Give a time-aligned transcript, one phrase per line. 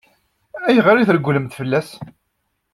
[0.67, 1.89] Ayɣer i tregglemt fell-as?